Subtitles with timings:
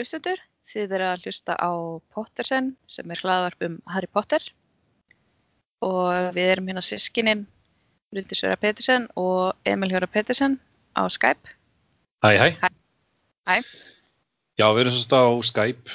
[0.00, 0.38] Hlustendur,
[0.72, 1.70] þið eru að hlusta á
[2.14, 4.46] Pottersen sem er hlaðvarp um Harry Potter
[5.84, 7.42] og við erum hérna sískinin
[8.08, 10.56] Bryndís Vera Pettersen og Emil Hjóra Pettersen
[10.96, 11.52] á Skype.
[12.24, 12.48] Hæ, hæ.
[12.62, 12.70] Hæ.
[13.50, 13.56] Hæ.
[14.56, 15.92] Já, við erum sérst á Skype.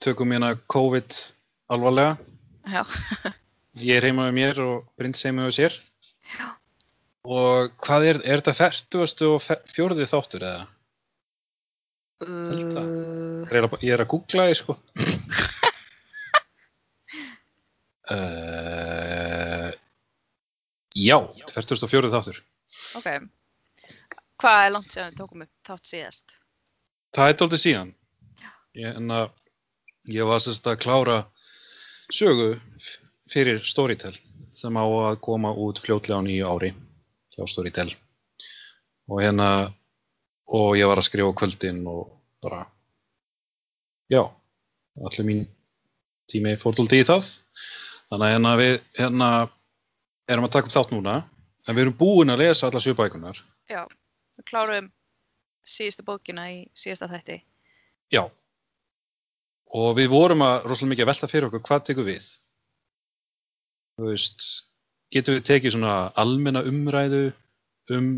[0.00, 1.12] Tökum hérna COVID
[1.68, 2.16] alvarlega.
[2.64, 2.82] Já,
[3.76, 5.76] Ég er heima með mér og Bryndis heima með sér.
[6.32, 6.48] Já.
[7.28, 9.44] Og hvað er, er þetta færtugastu og
[9.76, 10.64] fjórði þáttur eða?
[12.22, 14.76] Uh, Ég er að, ég er að googla því, sko.
[18.10, 19.70] uh,
[20.94, 22.38] já, þetta er færtugastu og fjórði þáttur.
[23.00, 23.08] ok.
[24.44, 26.36] Hvað er langt séðan við tókum upp þátt síðast?
[27.14, 27.92] Það er dálítið síðan.
[28.74, 29.28] Ég, en að
[30.10, 31.18] ég var sérst að klára
[32.12, 32.48] sögu
[33.30, 34.16] fyrir Storytel
[34.54, 36.72] sem á að koma út fljótlega á nýju ári
[37.34, 37.90] hjá Storytel.
[39.10, 39.48] Og hérna,
[40.46, 42.08] og ég var að skrifa kvöldin og
[42.44, 42.64] bara,
[44.12, 44.22] já,
[45.00, 45.44] allir mín
[46.30, 47.30] tími fór dálítið í það.
[48.12, 49.30] Þannig að hérna við hérna
[50.30, 51.16] erum að taka upp þátt núna,
[51.64, 53.40] en við erum búin að lesa alla sjöbækunar.
[53.70, 53.82] Já,
[54.36, 54.90] við klárum
[55.64, 57.40] síðustu bókina í síðasta þætti.
[58.12, 58.24] Já.
[59.74, 62.26] Og við vorum að rosalega mikið að velta fyrir okkur hvað tekur við.
[63.94, 64.44] Þú veist,
[65.14, 67.24] getum við tekið svona almenna umræðu
[67.94, 68.10] um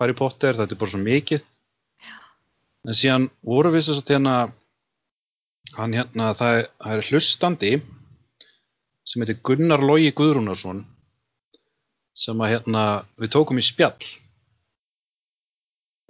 [0.00, 1.44] Harry Potter, þetta er bara svo mikið.
[2.88, 4.34] En síðan vorum við þess að hérna,
[5.76, 7.72] hann hérna, það er, það er hlustandi
[9.10, 10.84] sem heitir Gunnar Logi Guðrúnarsson
[12.20, 12.84] sem að hérna,
[13.20, 14.08] við tókum í spjall.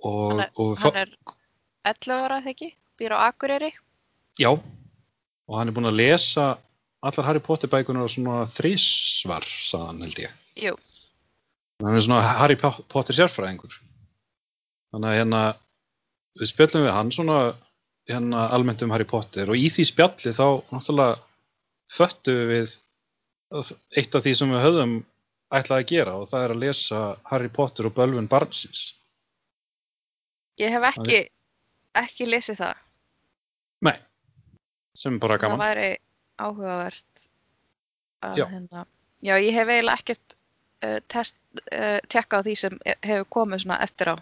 [0.07, 1.11] Og, Hann er, og hann er
[1.91, 3.71] 11 ára þegar ekki, býr á Akureyri.
[4.41, 6.47] Já, og hann er búinn að lesa
[7.05, 10.39] allar Harry Potter bækunar svona þrísvar, sagði hann held ég.
[10.61, 10.75] Jú,
[11.81, 13.73] Hann er svona Harry Po- Potter sérfræðingur.
[14.93, 15.43] Þannig að hérna,
[16.39, 17.39] við spjallum við hann svona
[18.11, 21.19] hérna almennt um Harry Potter og í því spjalli þá náttúrulega
[21.97, 22.77] föttu við
[23.99, 24.95] eitt af því sem við höfðum
[25.59, 28.83] ætlaði að gera og það er að lesa Harry Potter og Bölvun Barnsins.
[30.61, 31.21] ég hef ekki,
[31.99, 32.81] ekki lesið það.
[33.89, 33.97] Nei,
[34.95, 35.63] sem bara Það gaman.
[35.65, 35.89] væri
[36.39, 37.25] áhugavert
[38.23, 38.85] að hérna.
[39.25, 40.35] Já, ég hef eiginlega ekkert
[40.85, 41.37] uh, test,
[41.73, 44.17] uh, tjekka á því sem e- hefur komið svona eftir á.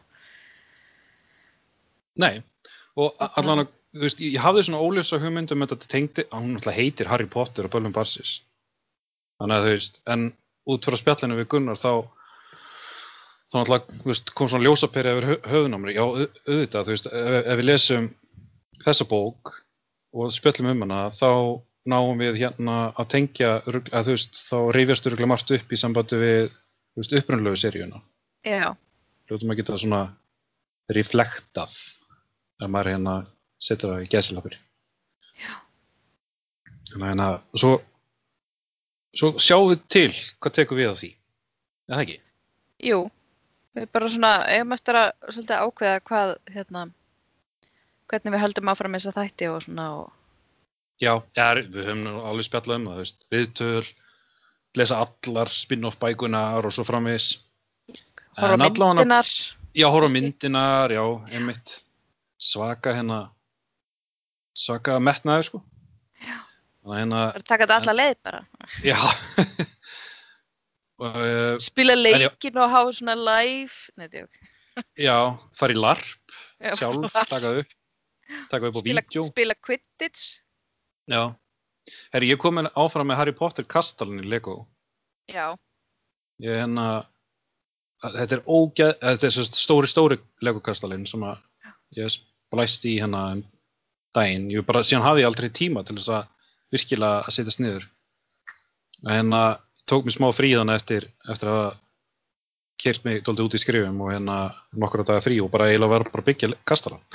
[2.18, 2.42] Nei,
[2.98, 6.54] og allan að, þú veist, ég hafði svona óljósa hugmynd um þetta tengdi, að hún
[6.56, 8.40] náttúrulega heitir Harry Potter og Bölvun Barsis.
[9.38, 10.24] Þannig að þú veist, en
[10.68, 11.92] út frá spjallinu við Gunnar þá,
[13.52, 15.94] þá náttúrulega, þú veist, kom svona ljósaperi yfir hö- höfðun á mér.
[15.94, 18.10] Já, au- auðvitað, þú veist, ef, ef við lesum
[18.84, 19.54] þessa bók
[20.18, 21.30] og spjallum um hana, þá
[21.88, 26.18] náum við hérna að tengja, að þú veist, þá reyfjast öruglega margt upp í sambandi
[26.20, 26.50] við,
[26.92, 28.02] þú veist, upprunalegu seríuna.
[28.44, 28.74] Já,
[29.28, 30.02] Hljótum að geta svona
[30.92, 31.74] reflektað
[32.62, 33.14] ef maður hérna
[33.62, 34.56] setur það í gæsilapur.
[35.38, 35.54] Já.
[36.88, 37.28] Þannig að hérna,
[37.62, 37.72] svo,
[39.18, 40.10] svo sjáum við til
[40.40, 41.10] hvað tekur við á því.
[41.88, 42.18] Er það ekki?
[42.88, 43.00] jú.
[43.78, 46.80] Við bara svona, eigum eftir að svolítið ákveða hvað, hérna,
[48.10, 50.08] hvernig við höldum áfram þessa þætti og svona og,
[50.98, 53.84] Já, ja, við höfum nú alveg spjallað um það, viðtöl,
[54.74, 57.06] lesa allar spin-off bækunar og svo horfa á
[58.38, 59.28] En allavega- myndinar.
[59.78, 60.14] Já, Kannski.
[60.16, 61.84] myndinar, já, einmitt.
[62.38, 63.18] Svaka hérna,
[64.58, 65.60] svaka metnaður, sko.
[66.22, 66.36] Já.
[66.82, 68.40] Þannig að hérna, Bara taka þetta alla leið bara.
[68.86, 68.98] já.
[71.02, 73.74] uh, Spila leikin og hafa svona live.
[73.98, 74.38] Nei, djók.
[74.98, 75.16] já,
[75.58, 77.74] fara í larp Já, sjálf, taka upp,
[78.50, 79.22] taka upp á vídeo.
[79.26, 80.40] spila Quidditch.
[81.10, 81.34] Já.
[82.12, 84.66] Herri, ég kom áfram með Harry Potter kastalinn í Lego.
[85.32, 85.54] Já,
[86.38, 87.02] Ég hérna,
[88.04, 91.40] þetta er ógeð, þetta er sérst stóri, stóri Lego kastalinn sem að
[91.98, 92.12] ég
[92.48, 93.44] splæst í hérna um
[94.16, 94.48] daginn.
[94.52, 96.24] Ég bara, síðan hafði ég aldrei tíma til þess að
[96.74, 97.84] virkilega að setjast niður.
[99.04, 99.42] En hérna,
[99.88, 101.68] tók mér smá frí þannig eftir, eftir að
[102.78, 104.36] kert mig dóldi út í skrifum og hérna
[104.78, 107.02] nokkura daga frí og bara eiginlega var bara byggja kastalan.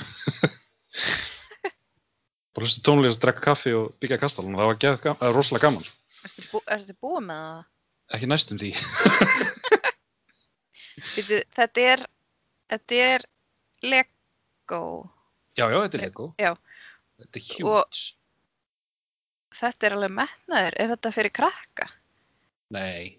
[2.54, 5.66] bara hlusta tónlega að drekka kaffi og byggja kastalan og það var það var rosalega
[5.66, 5.84] gaman.
[5.88, 5.96] sko.
[6.24, 6.58] ertu, bú,
[7.08, 7.60] búið með það?
[8.14, 8.70] Ekki næstum því.
[11.14, 12.00] Þetta er,
[12.70, 13.20] þetta er
[13.84, 14.80] Lego.
[15.58, 16.26] Já, já, þetta er Le- Lego.
[16.38, 16.52] já.
[17.20, 17.64] Þetta er huge.
[17.70, 18.00] Og-
[19.54, 20.74] Þetta er alveg metnaður.
[20.82, 21.86] Er þetta fyrir krakka?
[22.74, 23.18] Nei.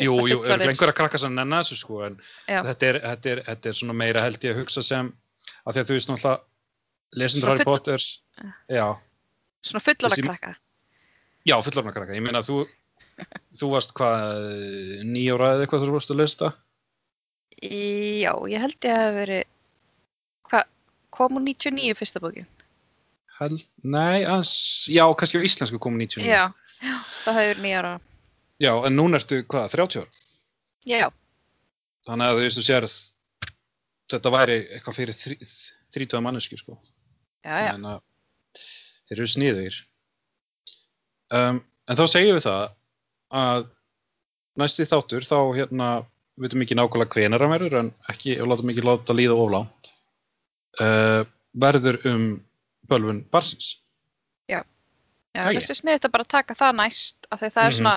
[0.00, 0.68] Jú, jú, er fullorðins?
[0.74, 2.18] einhverja krakka sem nennar þessu sko, en
[2.48, 5.08] þetta er, þetta, er, þetta er svona meira held ég að hugsa sem,
[5.66, 6.40] af því að þú veist náttúrulega,
[7.20, 8.04] lesendur Harry Potter,
[8.70, 8.86] já,
[9.66, 10.52] Svona fullorða Þessi- krakka.
[11.50, 12.14] já, fullorna krakka.
[12.16, 12.68] Ég meina, þú,
[13.60, 16.54] þú varst hvað, nýjóra eða eitthvað þú varst að lesa það?
[17.60, 19.59] Já, ég held ég að hafi verið, hvað,
[21.14, 22.48] kom úr 99 fyrsta bókin?
[23.40, 24.50] held, nei, ans,
[24.88, 26.28] já, kannski á íslensku kom 99.
[26.28, 26.52] Já,
[26.84, 27.92] já, það hefur nýjara.
[28.60, 30.10] Já, en núna ertu, hvað, 30 ára?
[30.84, 31.08] Já,
[32.08, 32.94] Þannig að þú veist, þú sérð,
[34.10, 35.36] þetta væri eitthvað fyrir þrí,
[35.96, 36.78] 30 mannesku, sko.
[37.44, 37.72] já, já.
[37.74, 38.00] En að
[39.10, 39.76] þeir eru sniðugir.
[41.30, 42.64] Um, en þá segjum við það
[43.40, 43.68] að
[44.60, 45.90] næsti þáttur, þá hérna,
[46.40, 49.92] við veitum ekki nákvæmlega hvenar hann verður, en ekki, og látum ekki láta líða oflánt,
[50.80, 51.24] uh,
[51.54, 52.24] verður um
[52.90, 53.76] bölvun barsins.
[54.50, 54.62] Já,
[55.34, 55.56] Æi.
[55.58, 57.78] þessi snið þetta bara að taka það næst af því það er Mhm.
[57.80, 57.94] svona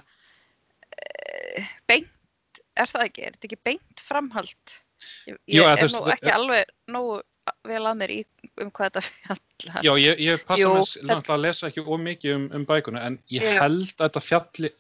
[0.94, 3.26] uh, beint, er það ekki?
[3.28, 4.80] Er þetta ekki beint framhald?
[5.28, 7.22] Ég, ég Jú, er nú það- ekki alveg nógu
[7.68, 8.26] vel að mér í
[8.62, 9.84] um hvað þetta fjallar.
[9.84, 10.70] Já, ég, ég passa Jú,
[11.04, 13.60] náttúrulega að lesa ekki ómikið um, um bækuna, en ég Já.
[13.62, 14.74] held að þetta fjalli,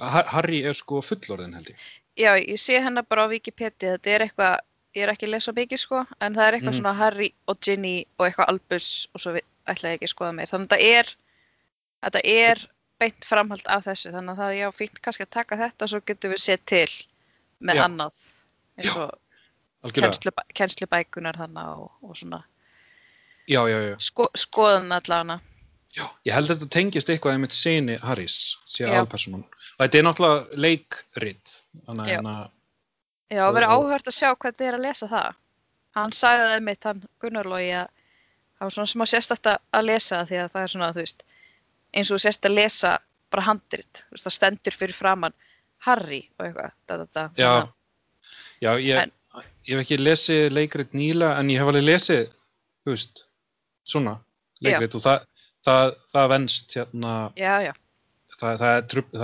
[0.00, 1.76] Har- Harry er sko fullorðin held ég.
[2.16, 4.58] Já, ég sé hennar bara á Wikipedia, þetta er eitthvað,
[4.96, 6.80] ég er ekki að lesa mikið sko, en það er eitthvað Mhm.
[6.80, 9.34] svona Harry og Ginny og eitthvað Albus og svo
[9.66, 10.46] ætla ég ekki að skoða meir.
[10.50, 11.14] Þannig að þetta er,
[12.02, 12.68] þetta er
[13.00, 15.88] beint framhald af þessu, þannig að það er já fínt kannski að taka þetta og
[15.88, 16.88] svo getum við séð til
[17.62, 17.84] með Já.
[17.84, 18.14] annað
[18.78, 19.92] eins og
[20.54, 22.42] kennslubækunar þannig og, og svona
[23.48, 23.96] Já, já, já.
[23.98, 25.40] sko, skoðum allavega.
[25.96, 28.92] Já, ég held að þetta tengist eitthvað einmitt seni Harrys, sé Já.
[28.92, 29.42] aðalpersonan.
[29.44, 31.54] Og þetta er náttúrulega leikrit,
[31.88, 32.50] þannig að
[33.30, 35.34] Já, það verður áhört að sjá hvernig þið er að lesa það.
[35.98, 37.88] Hann sagði það mitt, hann Gunnar Logi, að
[38.58, 41.22] það var svona smá sérstætt að- lesa því að það er svona, þú veist,
[41.94, 42.92] eins og þú sérst að lesa
[43.30, 45.34] bara handrit, þú veist, það stendur fyrir framann
[45.86, 47.28] Harry og eitthvað, da, da, da.
[47.38, 47.68] já,
[48.60, 49.12] já, ég, En-
[49.66, 52.32] ég hef ekki lesið leikrit nýla, en ég hef alveg lesið,
[52.84, 53.24] þú veist,
[53.86, 54.18] svona
[54.60, 55.26] leikrit og það,
[55.64, 57.72] það, það venst hérna, Já, já,
[58.40, 58.76] það, það,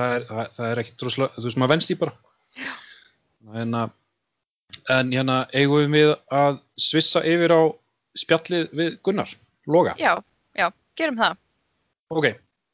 [0.06, 2.12] er, er, er ekki droslega, þú veist, maður venst í bara.
[2.56, 2.86] En,
[3.46, 3.93] að-
[4.90, 7.62] en hérna, eigum við að svissa yfir á
[8.19, 9.31] spjallið við Gunnar,
[9.66, 9.94] Loga.
[9.98, 10.22] já,
[10.56, 11.37] já, gerum það.
[12.10, 12.26] Ok,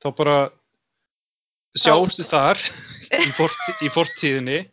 [0.03, 0.51] þá bara
[1.77, 2.59] sjáumst við þar
[3.27, 4.69] í, forti, í fortíðinni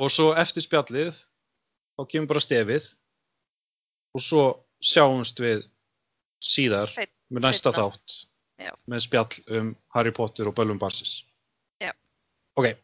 [0.00, 1.14] og svo eftir spjallið
[1.94, 2.86] þá kemur bara stefið
[4.14, 4.44] og svo
[4.82, 5.66] sjáumst við
[6.42, 7.90] síðar Seit, með næsta seinna.
[7.90, 8.16] þátt
[8.64, 8.72] Já.
[8.88, 11.24] með spjall um Harry Potter og Böllum Barsis.
[11.82, 11.92] Já.
[12.56, 12.74] Ok.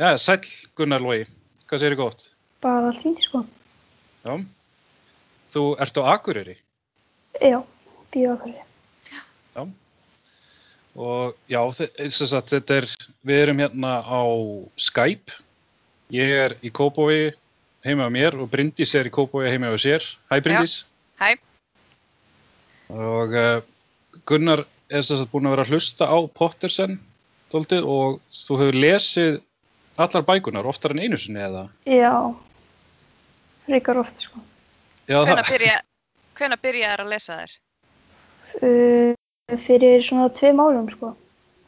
[0.00, 0.46] Já, sæll
[0.78, 1.26] Gunnar Lói,
[1.68, 2.22] hvað segir þið gott?
[2.64, 3.42] Bara allt fínt, sko.
[4.24, 4.34] Já.
[5.50, 6.54] Þú ert á Akureyri
[7.40, 7.58] Já,
[8.12, 8.56] býða okkur.
[11.00, 12.86] og já, þe- þess að þetta er,
[13.24, 14.22] við erum hérna á
[14.76, 15.32] Skype.
[16.10, 17.30] Ég er í Kópói
[17.86, 20.02] heima á mér og Bryndís er í Kópói heima á sér.
[20.30, 20.84] Hæ Bryndís.
[21.20, 21.36] hæ,
[22.90, 23.62] Og uh,
[24.26, 26.98] Gunnar er að búin að vera að hlusta á Pottersen
[27.52, 29.40] dóltið og þú hefur lesið
[30.06, 31.64] allar bækunar oftar en einu sinni eða?
[31.88, 32.12] Já,
[33.66, 34.40] frekar oft, sko.
[35.10, 35.76] Já, hvenær byrja,
[36.38, 37.56] hvenær byrjaðir að lesa þér?
[38.60, 41.12] Uh, fyrir svona tvei málum, sko.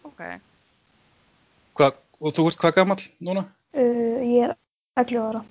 [0.09, 0.23] Ok,
[1.79, 1.91] Hva,
[2.21, 3.47] og þú ert hvað gamall núna?
[3.73, 4.57] Uh, ég er
[5.01, 5.45] 11 ára.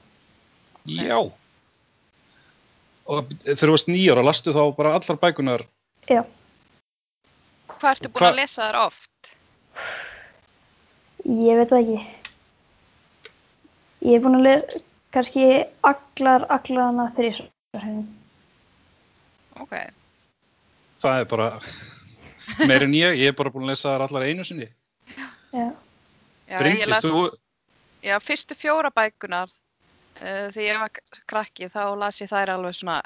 [0.85, 1.17] Já.
[3.11, 5.63] Og þegar þú varst nýjára, lastu þá bara allar bækunar
[6.09, 6.21] Já,
[7.71, 9.31] hvað ertu búin Hva- að lesa þér oft?
[11.25, 11.99] ég veit það ekki.
[14.01, 14.81] Ég er búin að lesa
[15.11, 15.47] kannski
[15.85, 17.49] allar, allar hana þrísvar.
[19.61, 19.73] Ok,
[21.01, 21.47] Það er bara
[22.69, 24.67] meir en ég, ég er bara búin að lesa þar allar einu sinni.
[25.15, 25.65] Já, já,
[26.51, 27.23] ég Bryndís, las, þú,
[28.05, 32.99] já, fyrstu fjóra bækunar uh, þegar ég var krakki þá las ég þær alveg svona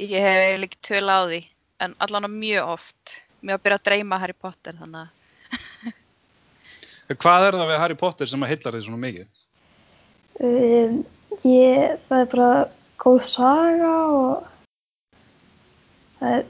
[0.00, 1.42] ég hef ekki töl á því
[1.84, 5.92] en allan mjög oft mér var að byrja að dreyma Harry Potter þannig
[7.12, 9.43] að hvað er það við Harry Potter sem að heillar þig svona mikið?
[10.40, 11.04] Um,
[11.44, 12.48] ég, það er bara
[13.04, 14.46] góð saga og
[16.20, 16.44] það er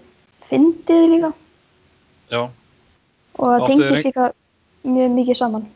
[0.48, 1.32] fyndið líka
[2.30, 4.28] Já, og það Áttu þér tengist ein- líka
[4.84, 5.66] mjög mikið saman.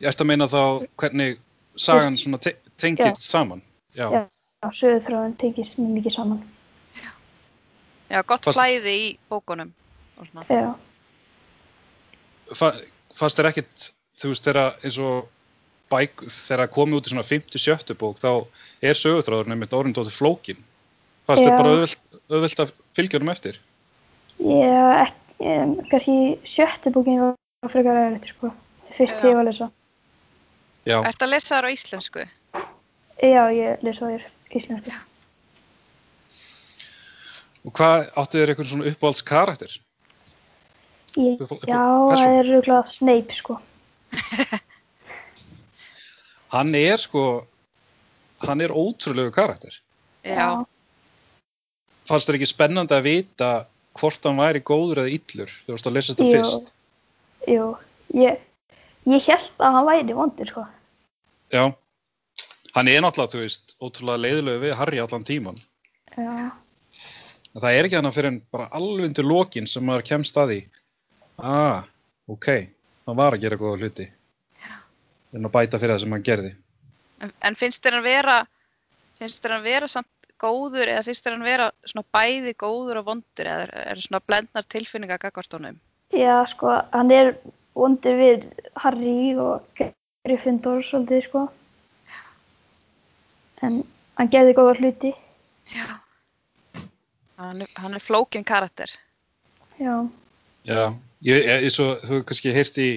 [0.00, 0.60] ég ætti að meina þá
[0.96, 1.38] hvernig
[1.76, 3.62] sagan svona te tengist saman.
[3.94, 4.26] Já, Já.
[4.62, 6.42] Já, sögurþráðin tengist mjög mikið saman.
[8.10, 9.72] já, gott Fast- flæði í bókunum
[10.18, 10.44] og svona.
[10.48, 10.74] Já,
[12.54, 12.72] Fa
[13.18, 15.26] fannst þér ekkit, þú veist, þegar eins og
[15.92, 18.30] bæk, þegar komið út í svona 50-70 bók, þá
[18.82, 20.60] er sögutráður nefnitt orðin dóttir flókin.
[21.26, 21.56] Fannst þér Já.
[21.58, 23.58] bara auðvelt, auðvelt að fylgja honum eftir?
[24.36, 26.16] um, kannski
[26.48, 28.52] sjötti bókin var frekar aðeins, sko.
[28.96, 29.28] Fyrst Já.
[29.30, 29.70] ég var að lesa.
[30.86, 32.26] Já, Ertu að lesa þær á íslensku?
[33.22, 34.92] Já, ég lesa þér íslensku.
[37.66, 39.72] og hvað áttu þér eitthvað svona uppáhalds karakter?
[41.16, 41.80] Ég, Upp- upp- já,
[42.12, 43.56] það er rúglega Snape, sko.
[46.54, 47.22] Hann er sko,
[48.44, 49.74] hann er ótrúlegu karakter.
[50.26, 50.64] Já,
[52.06, 53.50] fannst þér ekki spennandi að vita
[53.98, 56.34] hvort hann væri góður eða illur þú varst að lesa þetta Jú.
[56.36, 56.70] fyrst?
[57.50, 57.66] Jú,
[58.18, 58.40] ég,
[59.06, 60.64] ég held að hann væri vondur, sko.
[61.54, 61.62] já,
[62.74, 65.60] hann er náttúrulega þú veist, ótrúlega leiðilegu við Harry allan tíman
[66.16, 66.50] Já,
[67.54, 70.50] en það er ekki hann fyrir en bara alveg undir lokin sem maður kemst að
[70.52, 70.60] því.
[71.38, 71.84] Ah,
[72.28, 72.46] ok,
[73.06, 74.06] hann var að gera góða hluti
[75.34, 76.52] en að bæta fyrir það sem hann gerði
[77.24, 78.36] En, en finnst þér hann vera,
[79.18, 83.06] finnst þér hann vera samt góður eða finnst þér hann vera svona bæði góður og
[83.06, 85.78] vondur eða er, er svona blendnar tilfinninga gagvart honum?
[86.12, 87.32] já, sko, hann er
[87.74, 88.44] vondur við
[88.82, 89.64] Harry og
[90.26, 91.46] Gryffindor svolítið, sko.
[93.64, 93.80] En
[94.18, 95.12] hann gerði góða hluti.
[95.72, 95.86] Já.
[97.40, 98.90] Hann, er- hann er flókin karakter.
[99.78, 100.08] Já,
[100.66, 100.92] Já,
[101.22, 102.88] ég, ég, ég svo, þú hefur kannski heyrt í,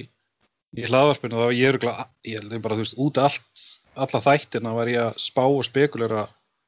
[0.77, 3.63] í hlaðvarpinu þá ég er örugglega- ég held ég bara, þú veist, út allt,
[3.95, 6.27] alla þættina var ég að spá og spekulera,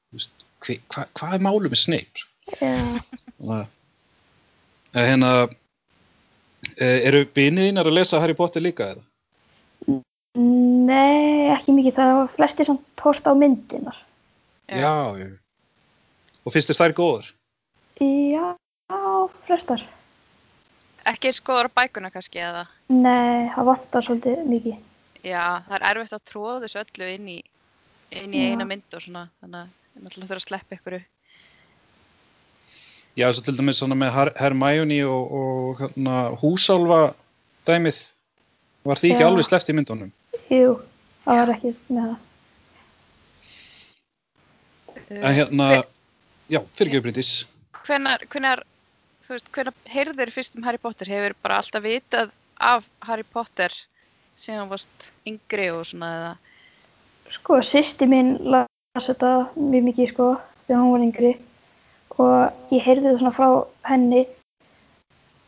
[0.10, 2.26] þú veist, hva, hva, hvað er málið með Snape?
[2.62, 3.68] já,
[4.94, 5.50] eh, hérna,
[6.78, 9.04] eh, eru binið þínar að lesa Harry Potter líka eða?
[10.36, 13.98] nei, ekki mikið, það var flesti samt hort á myndinar.
[14.70, 14.80] Já.
[14.80, 15.30] Já, já.
[16.46, 17.32] Og finnst þér þær góður?
[18.02, 18.56] Já,
[19.46, 19.84] flestar.
[21.10, 22.66] Ekki eins góður á bækuna kannski eða?
[22.94, 24.78] Nei, það vantar svolítið mikið.
[25.26, 27.40] Já, það er erfitt að tróða þessu öllu inn í,
[28.22, 30.98] inn í eina mynd og svona, þannig að það náttúrulega þurfa að sleppa ykkur.
[33.20, 37.00] Já, svo til dæmis svona með Her Hermione og, og hérna, húsálfa
[37.68, 38.00] dæmið,
[38.88, 39.28] var því ekki Já.
[39.30, 40.14] alveg sleppt í myndunum?
[40.54, 40.76] Jú,
[41.26, 42.20] það var ekki með það.
[45.12, 45.66] En hérna,
[46.48, 47.32] já, fyrir ekki Bryndís.
[47.84, 48.62] Hvenar, hvenar,
[49.32, 51.08] þú veist, hvenar heyrður fyrst um Harry Potter?
[51.08, 53.72] Hefur bara alltaf vitað af Harry Potter
[54.36, 56.34] síðan þú varst yngri og svona eða?
[57.32, 60.28] Sko, sýsti mín las þetta mjög mikið, sko,
[60.68, 61.32] þegar hún var yngri
[62.20, 63.48] og ég heyrði þetta svona frá
[63.88, 64.26] henni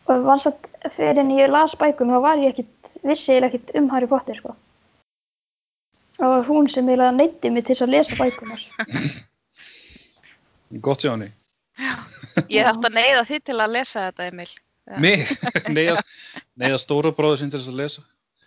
[0.07, 2.71] og vans að fyrir en ég las bækuna þá var ég ekkit,
[3.03, 4.55] vissi ég ekkit um Harry Potter, sko.
[6.21, 8.63] Það var hún sem eiginlega neytti mig til að lesa bækunar.
[10.87, 11.33] Gott hjá henni.
[12.51, 14.49] Ég þarf að neyða þið til að lesa þetta, Emil.
[14.83, 14.97] Já.
[15.03, 15.29] Mig,
[15.77, 16.01] neyða,
[16.59, 18.03] neyða stóra bróður sinn til þess að lesa.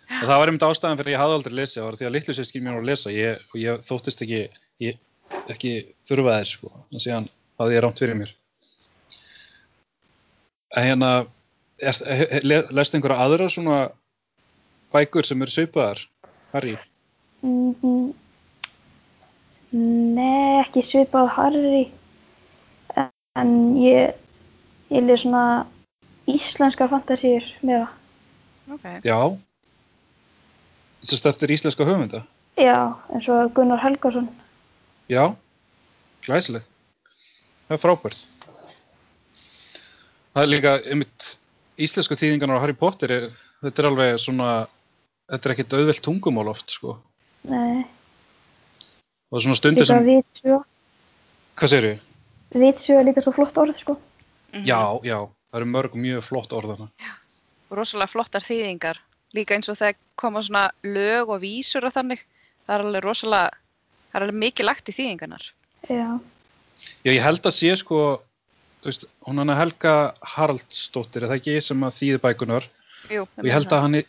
[0.07, 2.13] Og það var einmitt ástæðan fyrir að ég hafði aldrei lesið, það var því að
[2.15, 4.43] litlu sérskil mér var að lesa ég, og ég þóttist ekki,
[4.83, 4.99] ég,
[5.51, 5.73] ekki
[6.07, 7.27] þurfa þess, sko, en síðan
[7.59, 8.31] hafði ég rámt fyrir mér.
[10.77, 11.11] En hérna,
[11.81, 11.99] er,
[12.45, 13.81] le, lestu einhverja aðra svona
[14.95, 16.05] bækur sem eru svipaðar,
[16.53, 16.77] Harry?
[17.43, 18.13] Mm,
[19.75, 21.83] nei, ekki svipað Harry
[23.41, 24.15] en ég
[24.93, 25.43] ég lið svona
[26.27, 27.93] íslenskar fantasíur með það.
[28.75, 28.87] Ok.
[29.07, 29.19] Já.
[31.07, 32.23] Að eftir íslenska höfunda?
[32.57, 34.27] Já, eins og Gunnar Helgason.
[35.11, 35.35] Já,
[36.25, 36.67] glæsilegt.
[37.67, 38.23] Það er frábært.
[40.33, 41.27] Það er líka, einmitt,
[41.81, 43.29] íslensku þýðingarnar á Harry Potter er,
[43.63, 44.49] þetta er alveg svona,
[45.31, 46.97] þetta er ekkert auðvelt tungumál oft, sko.
[47.47, 47.85] Nei,
[49.27, 50.05] Og svona stundir sem,
[51.59, 52.03] hvað segir ég?
[52.55, 53.97] Vitsjó er líka svo flott orð, sko.
[54.53, 54.65] Mhm.
[54.65, 55.19] Já, já,
[55.51, 56.89] það eru mörg mjög flott orðana.
[57.71, 58.97] Rosalega flottar þýðingar.
[59.35, 62.23] Líka eins og þegar koma svona lög og vísur og þannig.
[62.67, 63.51] Það er alveg rosalega,
[64.11, 65.51] það er alveg mikið lagt í þýðingarnar.
[65.89, 66.19] Já,
[67.03, 68.21] Já, ég held að sé, sko,
[68.81, 72.67] þú veist, hún hann að Helga Haraldsdóttir, er það ekki, sem að þýði bækunar.
[73.09, 74.05] Jú, og ég held að hann er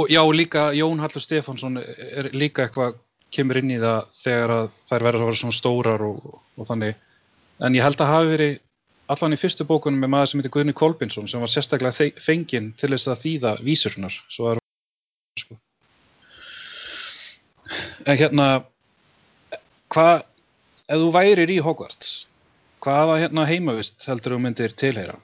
[0.00, 2.96] og já, líka Jón Hallur Stefánsson er líka eitthvað
[3.34, 6.22] kemur inn í það þegar að þær verður að vera svona stórar og,
[6.56, 6.94] og þannig
[7.60, 8.54] en ég held að hafi verið
[9.10, 12.92] allan í fyrstu bókunum með maður sem heitir Guðni Kolbinsson sem var sérstaklega fenginn til
[12.92, 14.60] þess að þýða vísurnar svo er
[15.40, 15.58] sko.
[18.06, 18.46] en hérna
[19.90, 20.22] hvað
[20.90, 22.14] ef þú værir í Hogwarts
[22.84, 25.18] hvaða hérna heimavist heldur þú myndir tilheyra?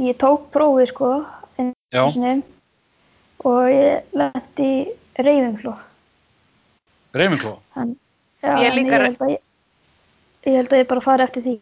[0.00, 1.10] Ég tók prófið, sko,
[1.54, 2.40] sinni
[3.46, 4.70] og ég lendi
[7.76, 7.94] Hann,
[8.42, 9.36] já, Ég líka- að
[10.44, 11.54] ég, held að ég bara fari eftir því.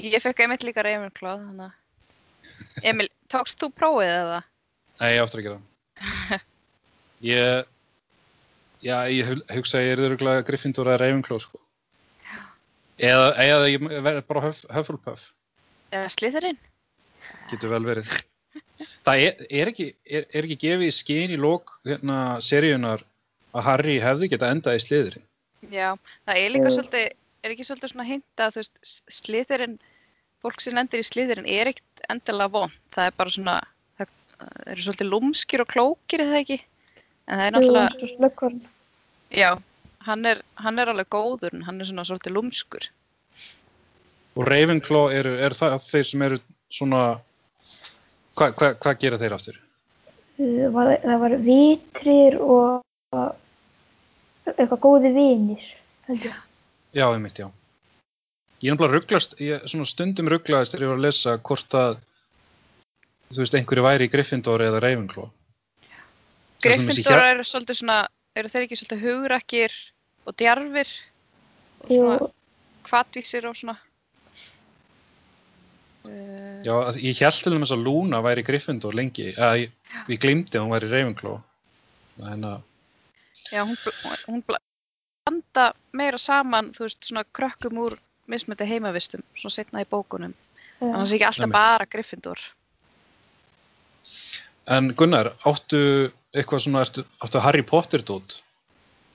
[0.00, 2.84] Ég fekk einmitt líka Ravenclaw, þannig að...
[2.86, 4.38] Emil, tókst þú prófið eða?
[5.00, 5.66] Nei, ég áttur að gera það.
[7.20, 7.66] Ég,
[8.80, 11.60] já, ég hugsa að ég er öruglega Gryffindor eða Ravenclaw, sko.
[13.00, 15.26] Eða, eða ég verður bara Huff, Hufflepuff,
[15.92, 16.58] Eða Slytherin?
[17.50, 18.12] getur vel verið.
[19.04, 23.04] Það er, er, ekki, er, er ekki gefið í skinn í lók hérna, seríunar
[23.52, 25.22] að Harry hefði geta endað í sliðri.
[25.68, 25.92] Já,
[26.24, 26.76] það er líka Jú.
[26.78, 27.10] svolítið,
[27.44, 29.76] er ekki svolítið svona hinta að þú veist, Slytherin,
[30.40, 32.72] fólk sem endur í Slytherin er ekkert endilega von.
[32.94, 33.56] Það er bara svona,
[33.98, 36.60] það það eru svolítið lúmskir og klókir eða ekki?
[37.28, 38.60] En það er náttúrulega, eins og slökkvarn.
[39.30, 39.50] já,
[40.06, 42.88] hann er, hann er alveg góður en hann er svona svolítið lúmskur.
[44.38, 46.38] Og Ravenclaw eru, er það þeir sem eru
[46.72, 47.02] svona,
[48.38, 49.60] hvað hva, hva gera þeir aftur?
[50.40, 53.20] Uh, var, það var vitrir og
[54.48, 55.64] eitthvað góði vinir,
[56.08, 56.38] held ég.
[56.96, 57.48] Já, einmitt, já.
[58.60, 62.00] Ég er náttúrulega rugglast, ég svona stundum rugglaðist þegar ég var að lesa hvort að,
[63.30, 65.30] þú veist, einhverju væri í Gryffindor eða Ravenclaw.
[66.60, 68.00] Er Gryffindor hér- eru svolítið svona,
[68.36, 69.76] eru þeir ekki svolítið hugrakkir
[70.28, 70.90] og djarfir
[71.80, 72.28] og Jú, svona
[72.90, 73.76] kvatvísir og svona
[76.04, 79.72] uh, Já, ég held til dæmis að Luna væri í Gryffindor lengi, eða ég,
[80.12, 81.40] ég glimti að hún væri í Ravenclaw.
[82.28, 82.60] En að,
[83.52, 83.76] Já, hún,
[84.28, 84.60] hún bl-
[85.26, 87.96] blanda meira saman, þú veist, svona krökkum úr
[88.30, 90.34] mismöndi heimavistum, svona setna í bókunum.
[90.80, 90.86] já.
[90.94, 91.52] Annars ekki alltaf Einmitt.
[91.58, 92.38] bara Gryffindor.
[94.70, 98.42] en Gunnar, áttu eitthvað svona, ertu, áttu Harry Potter dót?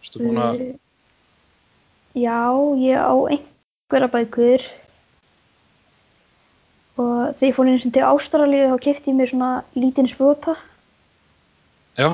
[0.03, 0.79] Ertu búin að, Uh,
[2.15, 2.47] Já,
[2.79, 4.61] ég á einhverja bækur
[6.95, 10.53] og þegar ég fór einu sinni til Ástralíu þá kefti ég mér svona lítinn sprota
[11.99, 12.07] já,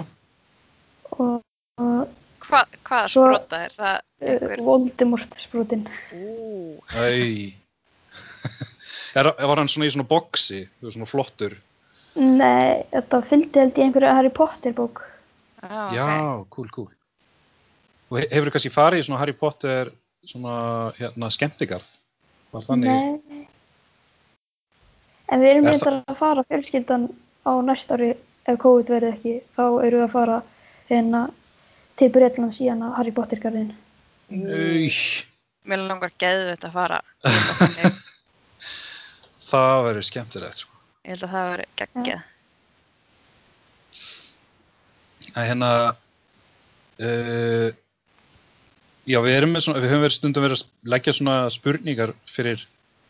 [1.11, 1.41] og, og
[1.79, 4.61] Hva, hvaða Svo- sprota er það einhver?
[4.65, 5.85] Voldemort sprotin.
[6.13, 7.53] Ú, æ.
[9.17, 11.55] er, var hann svona í svona boxi, þú veist, svona flottur?
[12.19, 15.03] Nei, þetta fylgdi held ég einhverju Harry Potter bók.
[15.61, 16.07] já, Já,
[16.41, 16.49] ok.
[16.49, 16.91] cool, cool.
[18.11, 19.91] Og he- hefurðu kannski farið í svona Harry Potter
[20.27, 20.55] svona,
[20.99, 21.87] hérna, skemmtigarð?
[22.51, 22.89] Var þannig?
[22.91, 23.47] Nei.
[25.31, 27.05] En við erum Er reyndar að fara fjölskyldan
[27.47, 28.09] á næsta ári
[28.45, 30.41] ef COVID verði ekki, þá erum við að fara
[30.89, 31.21] hérna
[32.01, 33.71] til Bretlands í hana Harry Potter garðin.
[34.31, 37.01] Mér langar að fara.
[37.21, 38.01] Ég held að þannig-
[39.51, 40.79] það verður skemmtilegt, sko.
[41.05, 42.27] Ég held að það veri geggjað.
[45.31, 45.67] að hérna
[46.99, 47.69] uh,
[49.07, 52.65] já við erum með svona við höfum verið stundum verið að leggja svona spurningar fyrir,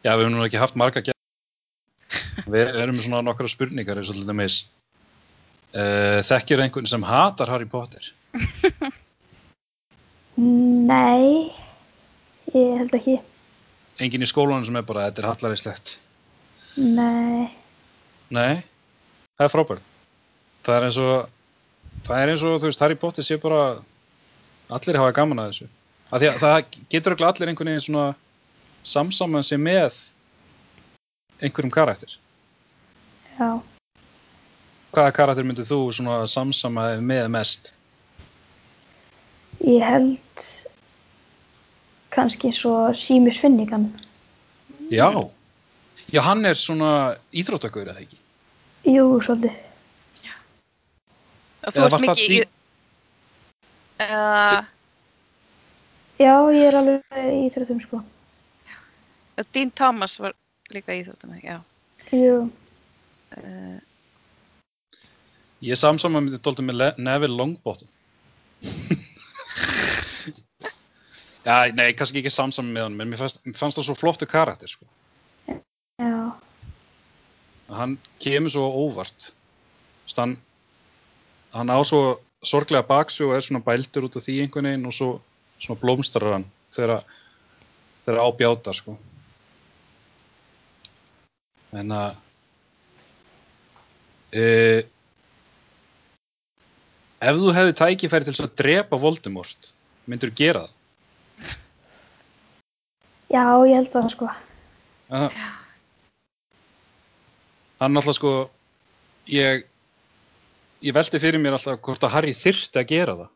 [0.06, 1.12] já við höfum nú ekki haft marga gæ
[2.54, 4.60] við erum með svona nokkra spurningar eins og til dæmis
[5.74, 8.12] uh, þekkir einhvern sem hatar Harry Potter
[10.92, 11.52] Nei,
[12.54, 13.18] ég held ekki.
[14.02, 15.98] enginn í skólanum sem er bara, þetta er hallarislegt
[16.80, 17.52] Nei,
[18.32, 18.64] nei,
[19.36, 19.84] það er frábært.
[20.64, 21.14] Það er eins og
[22.08, 23.64] það er eins og þú veist, Harry Potter sé bara
[24.72, 25.68] allir hafa gaman að þessu.
[26.12, 26.58] Að að það
[26.92, 28.08] getur örugglega allir einhvern veginn svona
[28.88, 30.00] samsaman sig með
[31.42, 32.16] einhverjum karakter.
[33.36, 33.62] Já.
[34.92, 37.72] hvaða karakter myndir þú svona samsama þig með mest
[39.68, 40.46] Ég held
[42.12, 43.90] kannski svo Símus Finnigan.
[44.92, 45.08] já,
[46.12, 48.18] já hann er svona íþróttakaur eða ekki
[48.90, 49.54] Jú, svolítið.
[51.62, 52.40] Þú Eða ert mikið í...
[54.02, 54.64] Uh,
[56.22, 58.00] Já, ég er alveg í íþróttum sko.
[59.54, 60.34] Dean Thomas var
[60.74, 61.62] líka í þóttum, já.
[62.12, 62.50] Jú,
[63.32, 63.78] Uh,
[65.64, 65.78] ég
[66.44, 67.88] dólta með Le- Neville Longbottom
[71.46, 74.28] já, nei, kannski ekki samsama með hann en mér fannst, mér fannst það svo flottu
[74.30, 74.86] karakter sko.
[76.02, 76.18] já,
[77.72, 79.32] að hann kemur svo óvart.
[80.06, 80.36] Þess, hann,
[81.56, 84.96] hann á svo sorglega baksu og er svona bældur út af því einhvern veginn og
[84.98, 85.12] svo
[85.62, 87.06] svona blómstrar hann þegar
[88.06, 88.98] þegar á bjátar sko.
[91.72, 92.18] En að
[94.36, 94.44] e,
[97.22, 99.72] ef þú hefði tækifæri til að drepa Voldemort
[100.10, 100.81] myndur þú gera það
[103.32, 104.30] já, ég held það sko.
[105.12, 105.50] Aha.
[107.82, 108.32] Hann alltaf sko
[109.32, 109.66] ég
[110.82, 113.30] ég velti fyrir mér alltaf hvort að Harry þyrfti að gera það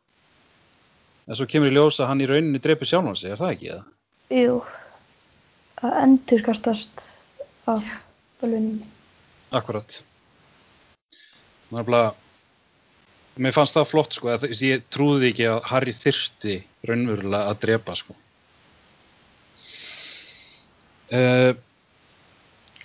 [1.25, 3.71] en svo kemur í ljós að hann í rauninni dreipur sjálfan sig, er það ekki
[3.73, 3.85] eða?
[4.35, 4.57] Jú,
[5.81, 7.01] að endurkastast
[7.69, 7.95] af
[8.41, 8.85] bölvunni.
[9.55, 10.01] Akkurat
[11.73, 12.13] Nefnilega
[13.41, 18.15] mér fannst það flott sko ég trúði ekki að Harry þyrfti raunverulega að drepa sko
[21.11, 21.53] uh,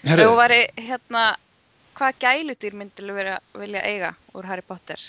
[0.00, 1.24] Ef þú væri, hérna,
[1.98, 5.00] hvað gæludýr myndir vera, vilja eiga úr Harry Potter?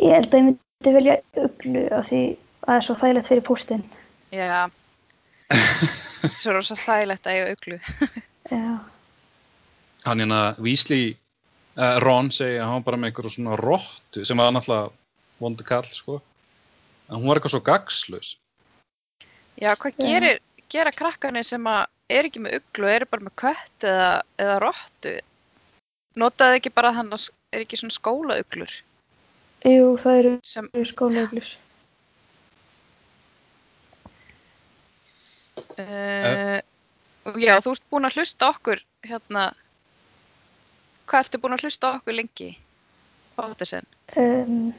[0.00, 3.44] Ég held að ég myndi velja uglu af því að það er svo þægilegt fyrir
[3.48, 3.84] póstinn.
[4.32, 4.70] Já.
[6.38, 7.78] Svo rosa þægilegt að eiga uglu.
[8.48, 8.78] Já,
[10.04, 11.16] hann hérna Weasley
[11.78, 14.90] uh, Ron segi að hann var bara með einhverju svona rottu sem var náttúrulega
[15.42, 16.18] vondu kall sko
[17.08, 18.32] en hún var eitthvað svo gagslaus
[19.60, 20.40] Já, hvað gerir,
[20.72, 24.08] gera krakkarnir sem að er ekki með uglu, eru bara með kött eða,
[24.40, 25.12] eða rottu?
[26.20, 28.72] Notaðu ekki bara hann að, er ekki svona skólauglur
[29.68, 31.48] jú, það eru sem, skólauglur.
[35.72, 36.58] Uh,
[37.28, 39.44] og já, þú ert búin að hlusta á okkur hérna
[41.08, 42.50] hvað ertu búin að hlusta á okkur lengi
[43.36, 44.74] Pottersen Um,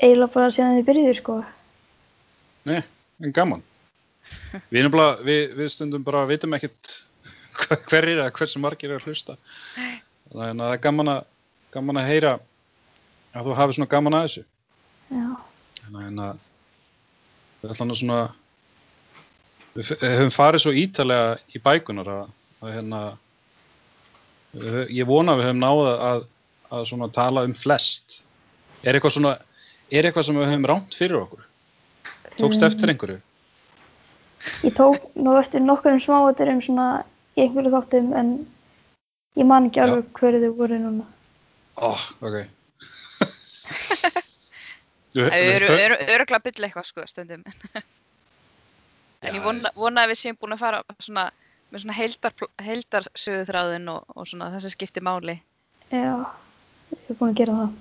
[0.00, 1.34] eiginlega bara síðan þið byrjuðu sko.
[2.64, 2.78] Nei,
[3.24, 3.62] en gaman.
[4.70, 6.90] Við, erum bara, við, við stundum bara vitum ekkert
[7.62, 9.38] hva- hverjir eða hversu margir er að hlusta.
[10.28, 11.22] Þannig að það er gaman að,
[11.74, 12.34] gaman að heyra
[13.32, 14.44] að þú hafi svona gaman að þessu.
[15.08, 15.28] Já.
[15.86, 16.44] Þannig að
[17.62, 18.20] við ætlum að svona
[19.78, 22.30] við höfum farið svo ítalega í bækunar að,
[22.62, 23.00] að hérna
[24.92, 26.24] ég vona að við höfum náða að,
[26.76, 28.20] að svona tala um flest.
[28.84, 29.34] Er eitthvað svona
[29.88, 31.47] er eitthvað sem við höfum rámt fyrir okkur?
[32.38, 33.18] Tókst eftir einhverju?
[34.64, 36.86] Ég tók nú eftir nokkurum smáaturum svona
[37.36, 38.28] í einhverju þáttum en
[39.38, 41.06] ég man ekki alveg hverju þau voru núna.
[41.78, 41.90] Ó,
[42.22, 42.36] ok.
[45.18, 47.42] Þú- Við erum þau- er, öruglega að bylla eitthvað sko stundum
[49.24, 51.24] en ég vona, vona að við séum búin að fara svona,
[51.72, 55.34] með svona heildar, heildar söguþráðin og, og svona það sem skiptir máli
[55.90, 56.12] Já,
[56.92, 57.72] ég er búin að gera það.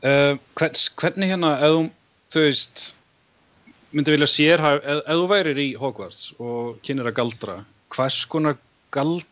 [0.00, 1.80] Uh, hvers, hvernig hérna, ef þú,
[2.32, 2.84] þú veist,
[3.92, 7.56] myndi vilja ef, ef þú værir í Hogwarts og kynir að galdra,
[7.92, 8.56] hvers konar
[8.96, 9.26] gald,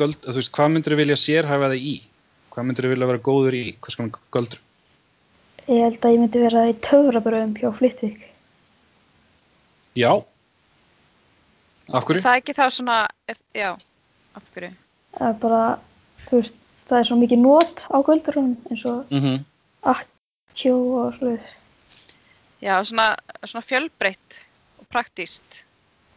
[0.00, 1.94] gald, þú veist, hvað myndir þú vilja sérhæfa þig í?
[2.54, 3.64] Hvað myndir þú vilja vera góður í?
[3.84, 4.62] Hvers konar galdru?
[5.64, 8.24] Ég held að ég myndi vera í töfrabröðum hjá Flytvík.
[10.00, 10.10] Já.
[11.92, 12.24] Af hverju?
[12.24, 13.74] það er ekki þá svona er, já,
[14.32, 14.70] af hverju
[15.14, 15.64] Það er bara,
[16.30, 16.54] þú veist,
[16.88, 19.44] það er svo mikið nót á göldurunum eins og Mm
[20.54, 21.52] akkjó og sluðis.
[22.62, 24.40] já, svona, svona fjölbreytt
[24.78, 25.64] og praktíst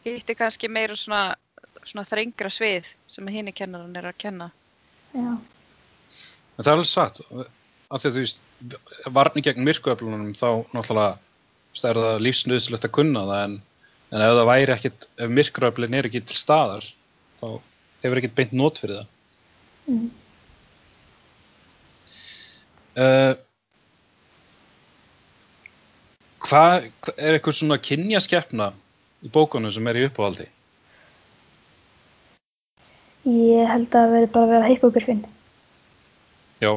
[0.06, 1.36] hitt er kannski meira svona,
[1.84, 4.52] svona þrengra svið sem hinn kennaran er að kenna
[5.16, 5.38] Já,
[6.58, 7.20] En það er alveg satt,
[7.90, 8.40] af því að þú veist,
[9.14, 11.18] varni gegn myrkuöflunum þá náttúrulega
[11.88, 13.58] er það lífsnöðsilegt að kunna það en,
[14.12, 16.88] en ef það væri ekkit, ef myrkuöflun er ekki til staðar
[17.42, 17.48] þá
[18.04, 19.12] hefur ekkit beint nót fyrir það.
[19.88, 20.08] mm.
[22.98, 23.34] Uh,
[26.48, 28.72] hvað hva, er eitthvað svona kynjaskeppna
[29.26, 30.48] í bókunum sem er í uppáhaldi?
[33.28, 35.24] ég held að það verði bara að vera heipogurfinn.
[36.64, 36.72] Já,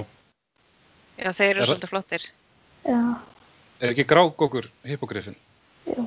[1.21, 2.25] já, þeir eru Er svolítið flottir
[2.85, 3.01] Já,
[3.81, 5.37] er ekki grágókur hippogriffin?
[5.87, 6.05] jú.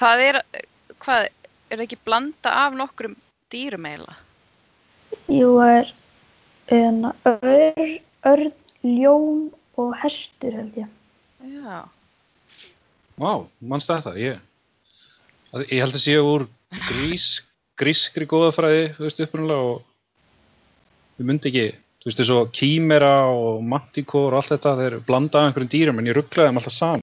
[0.00, 0.38] það er,
[1.02, 1.28] hvað,
[1.74, 3.18] er ekki blanda af nokkrum
[3.52, 4.16] dýrum eiginlega
[5.26, 5.92] Jú, það er
[6.70, 7.90] en, ör,
[8.30, 8.52] örn,
[8.86, 9.48] ljón
[9.80, 10.88] og hestur held ég.
[11.44, 11.88] Já,
[13.20, 14.38] Vá, mannst þetta, ég
[15.52, 16.46] að- ég held að séu úr
[16.88, 17.42] grís,
[17.76, 19.82] grískri góðafræði, þú veist, upprunalega og
[21.18, 21.66] við myndi ekki,
[22.00, 25.98] þú veist, þessu kýmera og mantikor og allt þetta, þeir eru blanda af einhverjum dýrum
[26.00, 27.02] en ég rugglaði þeim alltaf saman.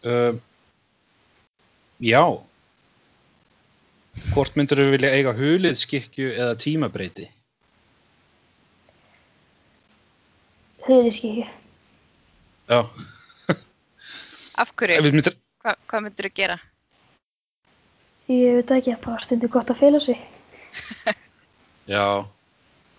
[0.00, 0.32] Uh,
[2.00, 2.24] já,
[4.32, 7.28] hvort myndur við vilja eiga huliðskikju eða tímabreyti?
[10.86, 11.46] Huliskiki.
[12.70, 12.84] Já,
[14.60, 16.58] af hverju, myndir, Hva, hvað myndir þú gera
[18.30, 20.20] Ég veit ekki, bara stundu gott að fela sig.
[21.90, 22.04] Já,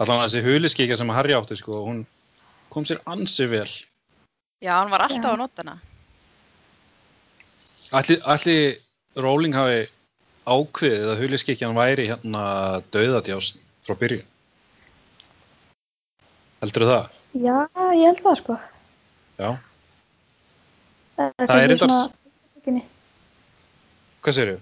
[0.01, 2.01] allan þessi huliskikja sem Harry átti sko, hún
[2.73, 3.69] kom sér ansi vel.
[4.61, 5.31] já, hann var alltaf Já.
[5.31, 5.79] að nota hana
[7.91, 8.55] Ætli, ætli
[9.19, 9.87] Rowling hafi
[10.47, 12.43] ákveðið að huliskikjan væri hérna
[12.93, 13.53] döðadjás
[13.87, 14.23] frá byrjun.
[16.61, 17.09] Heldur það?
[17.31, 18.55] Já, ég held það sko.
[19.39, 19.51] Já.
[21.17, 22.01] Það Það er reyndar- svona,
[24.21, 24.59] Hvað segirðu?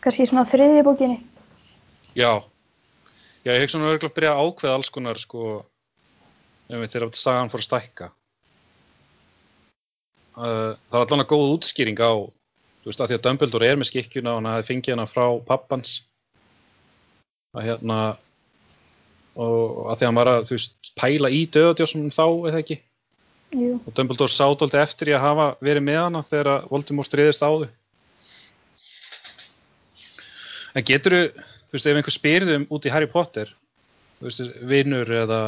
[0.00, 1.16] kannski svona þriðja bókinni.
[2.16, 2.42] Já.
[3.44, 5.64] Já, ég hugsa nú örgulega að byrja að ákveða alls konar sko,
[6.70, 8.10] ef við til að sagan fór að stækka.
[10.36, 12.12] Það er allan að góð útskýring á,
[12.82, 15.26] þú veist, að því að Dumbledore er með skikkjuna og hann hafi fengið hana frá
[15.46, 16.02] pappans.
[17.56, 17.98] Að hérna,
[19.36, 22.78] og að því að hann var að, veist, pæla í döðadjósum þá, eða ekki?
[23.56, 27.50] Jú, Og Dumbledore sádóldi eftir í að hafa verið með hana þegar Voldemort reyðist á
[27.52, 27.68] þau.
[30.76, 33.52] En getur þú veist, ef einhver spyrði um út í Harry Potter,
[34.24, 35.40] veist, vinnur eða,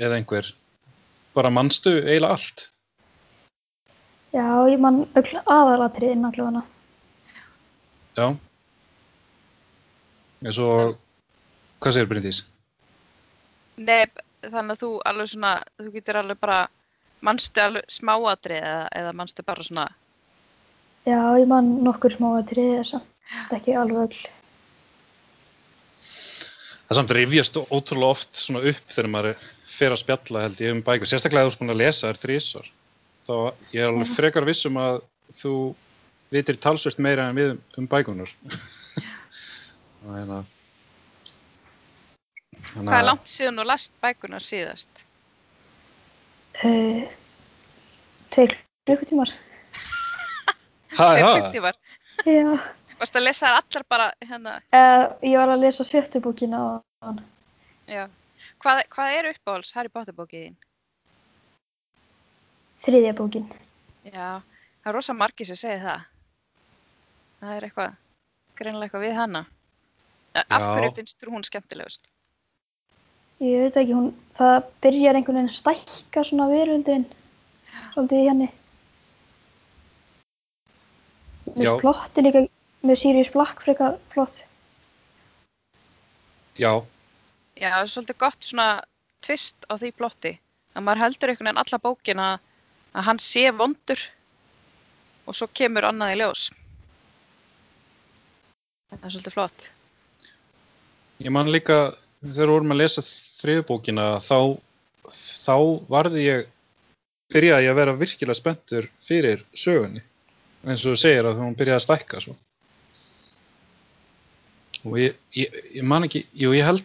[0.00, 0.52] eða einhver,
[1.36, 2.68] bara manstu eiginlega allt.
[4.36, 6.62] já, ég man öll aðalatriðin allavega.
[8.16, 8.26] Já.
[10.44, 10.98] Eins og,
[11.80, 12.44] hvað segir Bryndís?
[13.76, 14.06] Nei,
[14.46, 16.64] þannig að þú alveg svona, þú getur alveg bara,
[17.26, 19.86] manstu alveg smáatrið eða, eða manstu bara svona,
[21.06, 24.22] Já, ég man nokkur smá atriði þess að þetta ekki alveg öll.
[26.86, 29.44] Það samt rifjast ótrúlega oft svona upp þegar maður
[29.76, 32.20] fer að spjalla held ég um bækur, sérstaklega ef þú ert búin að lesa þær
[32.24, 32.72] þrísvar.
[33.26, 33.34] Þá
[33.76, 34.98] ég er alveg frekar vissum að
[35.38, 35.54] þú
[36.34, 38.34] vitir talsvert meira en við um, um bækunar.
[40.02, 40.54] Þannig að
[42.72, 45.02] Þannig Hvað er langt síðan og last bækunar síðast?
[46.64, 47.04] Uh,
[48.32, 48.56] tveir
[48.88, 49.32] klukkutímar.
[50.96, 51.78] Ha, Tveir ha, klukktímar.
[52.26, 52.52] Já.
[52.96, 54.54] Varst að lesa allar bara hérna?
[54.72, 56.66] Uh, ég var að lesa sjöttu bókina á
[57.04, 57.20] hann.
[57.90, 58.06] Já.
[58.62, 60.56] Hvað, hvað er uppáhalds Harry Potter bókið þín?
[62.86, 63.46] Þriðja bókin.
[64.06, 64.40] Já,
[64.80, 66.06] það er rosa margir sem segir það.
[67.42, 67.96] Það er eitthvað,
[68.56, 69.44] greinilega eitthvað við hana.
[70.36, 70.68] Af Já.
[70.72, 72.08] hverju finnst þú hún skemmtilegust?
[73.44, 77.04] Ég veit ekki, hún, það byrjar einhvern veginn að stækka svona veröldin.
[77.92, 78.48] Svolítið í henni.
[81.56, 81.70] Mér Já.
[81.70, 82.42] finnst plotti líka
[82.86, 84.42] með Sirius Black frekar flott.
[86.56, 86.72] já,
[87.56, 88.66] Já, það er svolítið gott svona
[89.24, 90.32] tvist á því plotti.
[90.76, 92.26] Að maður heldur einhvern veginn alla bókina
[92.96, 94.00] að hann sé vondur
[95.26, 96.50] og svo kemur annað í ljós.
[98.90, 99.70] Það er svolítið flott.
[101.20, 101.96] ég man líka
[102.32, 104.38] þegar vorum að lesa þriðbókina þá,
[105.44, 105.56] þá
[105.92, 106.50] varði ég
[107.32, 110.02] byrjaði ég að vera virkilega spenntur fyrir sögunni
[110.66, 112.36] eins og þú segir að hún byrjaði að stækka svo.
[114.86, 116.82] Og ég, ég, ég man ekki jú, ég held,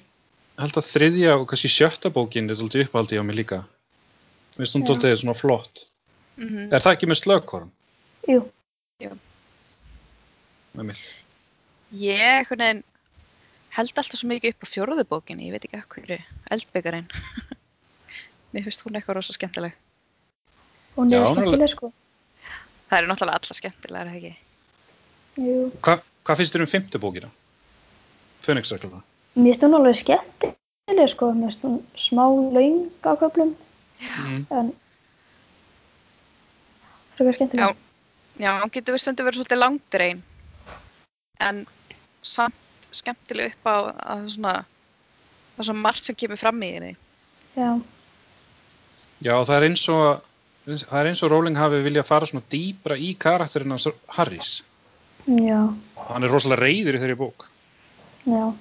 [0.62, 3.64] held að þriðja og kannski sjötta bókin er svolítið uppáldi á mig líka.
[4.58, 5.86] Mér finnst hún svolítið svona flott.
[6.38, 7.72] Mm er það ekki með slögkorn?
[8.30, 8.46] Jú,
[10.78, 11.10] með mitt
[11.92, 12.84] Ég veginn
[13.76, 16.20] held alltaf svo mikið upp á fjóruðu bókinni, ég veit ekki af hverju,
[16.52, 17.10] eldbyggarinn.
[18.52, 19.76] Mér finnst hún eitthvað rosa skemmtileg.
[20.98, 21.92] hún er er skemmtileg sko.
[22.90, 24.34] Það eru náttúrulega alla skemmtilegar, er það ekki?
[25.46, 25.60] Jú.
[25.80, 25.96] Hva,
[26.28, 27.30] hvað finnst þér um fymtu bókina?
[28.44, 29.04] Fönixregluna
[29.36, 31.32] Mér finnst hún alveg skemmtileg sko.
[31.38, 33.56] Mér finnst hún smá laung á köflum
[34.02, 34.44] mm.
[34.52, 34.74] en
[37.16, 37.64] frekar skemmtileg.
[37.64, 37.90] Já.
[38.42, 40.22] Já, hún getur við stundu verið svolítið langdrein,
[41.46, 41.66] en
[42.26, 42.61] samt
[42.96, 43.76] skemmtileg upp á
[44.16, 44.54] að svona,
[45.56, 46.94] það er svo margt sem kemur fram í henni.
[47.56, 47.72] Já.
[49.22, 50.06] Já, það er eins og
[50.66, 54.60] það er eins og Rowling hafi viljað fara svona dýbra í karakterinn hans Harrys
[55.26, 55.60] Já.
[56.10, 57.46] hann er rosalega reyður í þeirri bók
[58.26, 58.54] Já.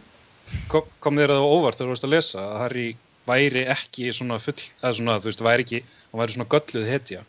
[0.73, 2.87] kom, kom þér það á óvart þegar þú varst að lesa að Harry
[3.29, 7.25] væri ekki svona full eða svona, þú veist, væri ekki hann væri svona gölluð hetja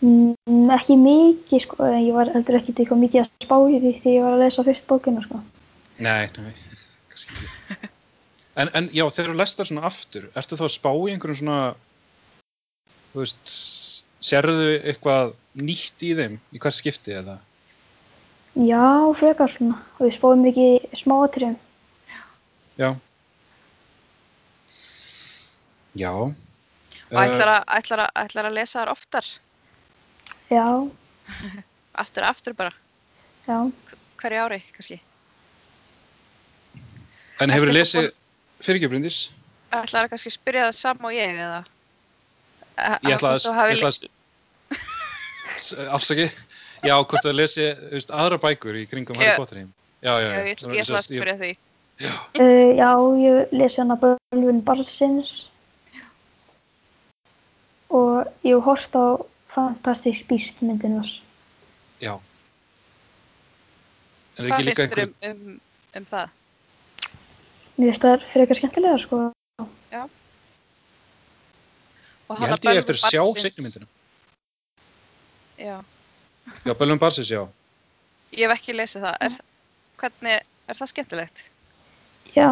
[0.00, 1.84] Mm, ekki mikið sko.
[1.84, 4.44] en Ég var heldur ekki eitthvað mikið að spá í því því ég var að
[4.46, 5.42] lesa fyrst bókina sko.
[6.00, 6.54] Nei, nei,
[7.12, 7.90] kannski ekki
[8.60, 11.60] en, en já, þegar þú lestar svona aftur ertu þá að spá í einhverjum svona
[13.12, 13.54] þú veist
[14.20, 17.38] sérðu eitthvað nýtt í þeim í hvað skipti eða
[18.58, 19.78] Já, frekar svona.
[19.98, 21.52] Og við spáum mikið smáatriðum.
[22.80, 22.88] Já.
[25.94, 26.10] Já.
[26.10, 29.28] Og ætlar að, ætlar að, ætlar að lesa þar oftar,
[30.50, 30.66] Já.
[32.02, 32.72] aftur aftur bara,
[33.48, 33.58] Já.
[34.20, 35.00] hverju ári kannski.
[37.40, 38.08] En hefur eitthvað lesið
[38.64, 39.18] fyrirgjöflindis?
[39.72, 41.60] Ætlar að kannski spyrja það sama og ég eða?
[43.06, 44.08] Ég ætla að, ég ætla að
[45.60, 46.26] s- afsaki.
[46.80, 49.26] Já, hvort þú lesið, þú veist, aðra bækur í kringum Já.
[49.30, 49.72] Harry Potter heim.
[50.00, 50.44] Já, já, Já, já.
[50.48, 51.50] ég, ætla- ég ætla að spyrja því.
[52.00, 55.32] Uh, já, ég lesi hana Bölvun Barsins.
[57.90, 59.06] Og ég hort á
[59.54, 61.16] Fantastic Beast myndinu þess.
[62.00, 62.14] Já.
[64.38, 65.30] Er Hvað ekki líka finnst þér einhver...
[65.30, 65.60] um, um,
[66.00, 66.36] um það?
[67.76, 69.22] Mér finnst það frekar skemmtilega sko.
[72.30, 73.88] Og Ég held ég eftir að sjá seinni myndina.
[75.60, 75.76] Já,
[76.64, 77.42] Já, Böllum Barsins, já.
[78.32, 79.16] ég hef ekki lesið það.
[79.26, 79.36] Er,
[80.00, 81.42] hvernig, er það skemmtilegt?
[82.36, 82.48] Já,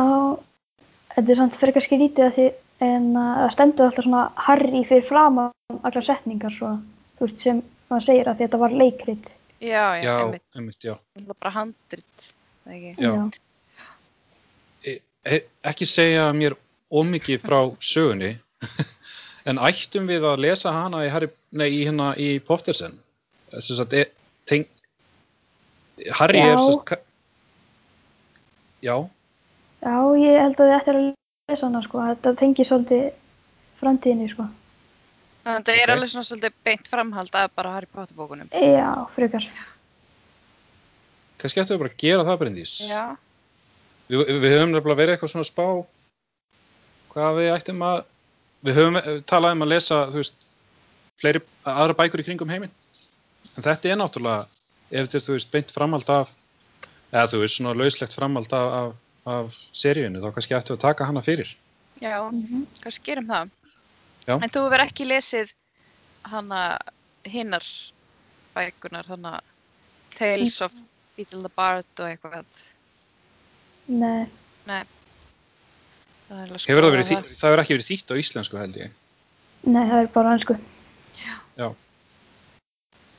[1.15, 2.47] þetta er samt frekar skrítið að því
[2.85, 5.51] en að það stendur alltaf svona Harry fyrir framan
[5.83, 6.79] allar setningar svona,
[7.19, 9.27] þú veist, sem maður segir að þetta var leikrit.
[9.59, 10.45] Já, já, Já, einmitt.
[10.55, 10.95] einmitt, já.
[11.33, 12.29] Bara handrit,
[12.65, 12.93] það ekki?
[13.03, 13.15] Já.
[14.87, 14.95] E,
[15.27, 15.41] e,
[15.73, 16.55] ekki segja mér
[16.95, 18.37] ómikið frá sögunni,
[19.51, 22.95] en ættum við að lesa hana í, Harry, nei, í, hérna, í Pottersen?
[23.51, 24.07] Þess að, e,
[24.49, 24.67] teng...
[26.15, 26.53] Harry Já.
[26.55, 27.03] er ka-
[28.87, 28.95] Já,
[29.83, 31.07] Já, ég held að þið ættir að
[31.49, 33.07] hana sko, þetta tengir svolítið
[33.81, 34.49] framtíðinni sko.
[35.47, 38.51] Þannig að það er alveg svona svolítið beint framhald af bara Harry Potter bókunum.
[38.53, 39.47] Já, frekar.
[41.39, 42.75] kannski ættum við bara að gera það, Bryndís.
[42.85, 43.17] Já,
[44.09, 45.67] Við, við höfum nefnilega verið eitthvað svona að spá
[47.13, 47.99] hvað við ættum að
[48.65, 50.47] við höfum eh, talað um að lesa þú veist,
[51.21, 52.73] fleiri aðra bækur í kringum heiminn
[53.55, 54.47] en þetta er náttúrulega
[54.89, 56.33] ef þetta er þú veist beint framhald af
[57.13, 58.97] eða þú veist svona lauslegt framhald af, af,
[59.29, 61.51] af seríunni þá kannski ættum við að taka hana fyrir
[62.01, 62.67] Já, Mhm.
[62.81, 63.51] kannski gerum það.
[64.29, 64.35] Já.
[64.43, 65.53] En þú verð ekki lesið
[66.25, 66.79] hana
[67.27, 67.65] hinnar
[68.55, 69.41] bækunar, hana
[70.15, 70.73] Tales of
[71.17, 72.45] Beetle the Bard og eitthvað.
[73.89, 74.27] Nei,
[74.67, 74.85] Nei.
[76.29, 77.29] Það er Hefur það?
[77.41, 78.91] Það ekki verið þýtt á íslensku held ég.
[79.65, 80.59] nei, það er bara hansku.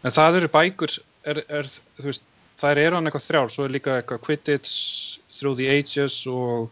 [0.04, 0.94] En það eru bækur,
[1.28, 1.68] er, er,
[2.00, 2.22] veist,
[2.62, 6.70] þær eru hann eitthvað þrjár, svo er líka eitthvað Quidditch, Through the Ages og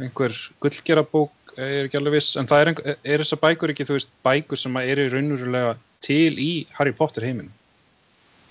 [0.00, 3.96] einhver gullgerabók, er ekki alveg viss, en það er, einhver, er þessar bækur ekki, þú
[3.98, 5.72] veist, bækur sem að eru raunverulega
[6.04, 7.50] til í Harry Potter heiminn?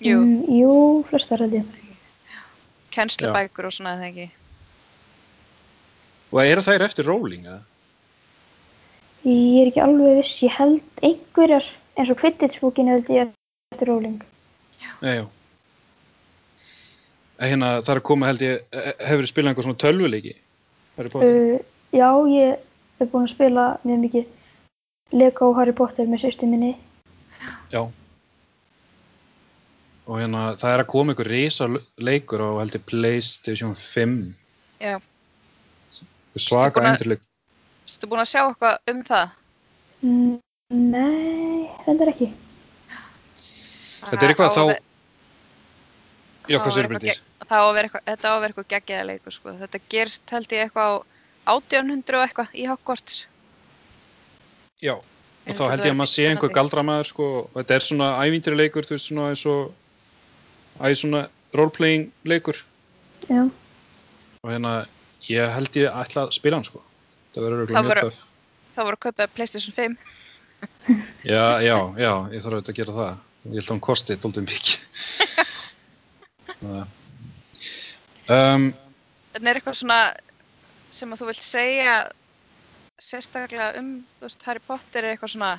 [0.00, 0.74] Jú, Mm, jú,
[1.10, 1.64] flestar held ég.
[2.90, 4.30] kennslubækur og svona eða ekki.
[6.32, 7.60] Og eru þær eftir Rowling, eða?
[9.26, 11.66] Ég er ekki alveg viss, ég held einhverjar,
[11.98, 13.28] eins og Quidditch-bókinu held ég
[13.74, 14.22] eftir Róling.
[15.02, 15.26] Nei, já.
[17.40, 18.64] Hérna, það er að koma, held ég,
[19.00, 20.34] hefur þið spilað einhver svona tölvuleiki?
[21.00, 21.54] Uh,
[21.96, 22.58] já, ég
[23.00, 26.74] er búin að spila mjög mikið Lego Harry Potter með sýstu minni.
[27.72, 27.86] Já.
[30.10, 31.70] Og hérna, það er að koma einhver risa
[32.02, 34.18] leikur á, held ég, Playstation 5.
[34.84, 34.98] Já.
[36.36, 37.24] Svaka endurleik.
[37.88, 39.34] Erstu búin að sjá eitthvað um það?
[40.04, 40.36] Mm,
[40.92, 42.30] nei, reyndar ekki.
[44.04, 44.62] Þetta er eitthvað þá...
[46.50, 48.70] Já, hvað að sér gegn- Það á að vera eitthvað, þetta á að vera eitthvað
[48.74, 49.54] geggjaða leikur, sko.
[49.60, 53.16] Þetta gerst held ég eitthvað á 1800 og eitthvað í Hogwarts.
[54.84, 54.94] Já.
[55.00, 58.60] Og þá held ég að maður sé einhver galdramæður, sko, og þetta er svona ævintýri
[58.60, 59.72] leikur, þú veist, svona eins og,
[60.78, 61.24] æ, svona
[61.56, 62.60] roleplaying leikur.
[63.26, 63.48] Já,
[64.40, 64.86] Og hérna,
[65.28, 66.80] ég held ég ætla að spila hann, sko.
[67.34, 68.22] Það verður örugglega mjög töff.
[68.76, 69.98] Það voru að kaupa PlayStation 5.
[71.32, 73.18] Já, já, já, ég þarf auðvitað að gera það.
[73.40, 74.72] Ég held að hann kosti dóldum mikið.
[78.30, 78.70] Um,
[79.34, 80.00] En er eitthvað svona
[80.90, 81.96] sem að þú vilt segja
[83.00, 83.90] sérstaklega um,
[84.20, 85.52] veist, Harry Potter er eitthvað svona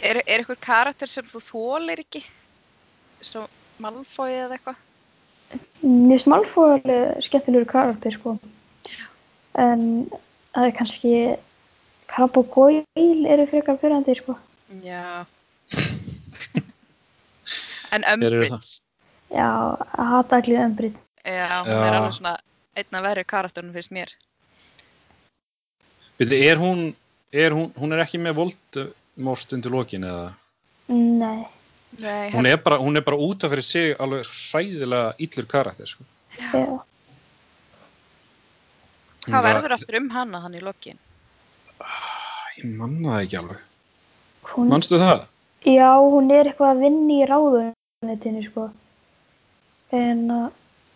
[0.00, 2.22] er, er eitthvað karakter sem þú þólir ekki?
[3.24, 3.46] Svo
[3.80, 4.86] Malfoy eða eitthvað?
[5.80, 8.36] finnst Malfoy alveg skemmtilegur karakter, sko.
[9.58, 9.82] En
[10.54, 11.14] það er kannski
[12.10, 14.36] Crabbe og Goyle eru frekar fyrrandi, sko.
[14.84, 15.24] Já.
[17.94, 18.80] en Umbridge,
[19.30, 19.50] Já,
[19.94, 20.98] að hata allir ömbrið.
[21.24, 21.86] Já, hún Já.
[21.86, 22.34] er alveg svona
[22.76, 24.10] einna verri karakterinn finnst mér.
[26.18, 26.94] byrju, er hún,
[27.32, 30.32] er hún, hún er ekki með Voldemort undir lokin eða?
[30.88, 31.46] Nei,
[31.98, 35.86] Nei, Hún er bara, hún er bara út af fyrir sig alveg hræðilega illur karakter,
[35.90, 36.04] sko.
[36.38, 36.78] já.
[39.26, 40.98] Hvað er verður aftur um hana hann í lokin?
[42.60, 43.64] Ég manna það ekki alveg.
[44.52, 45.26] Hún, Manstu það?
[45.66, 48.68] já, hún er eitthvað að vinna í ráðunetinu, sko.
[49.98, 50.46] En uh,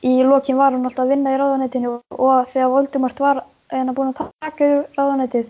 [0.04, 4.12] í lokin var hún alltaf að vinna í ráðunetinu og þegar Voldemort var að búin
[4.12, 5.46] að taka yfir ráðunetið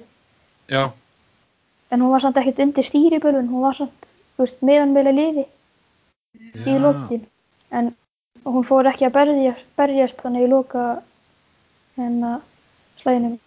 [0.70, 0.84] Já,
[1.94, 5.44] en hún var samt ekkert undir stýribölun, hún var samt, þú veist, meðan meðlega liði
[6.64, 6.80] í já.
[6.82, 7.22] lokin.
[7.70, 7.92] En
[8.44, 10.84] hún fór ekki að berjast, berjast þannig í loka
[11.94, 12.40] að
[13.02, 13.38] slæðinum.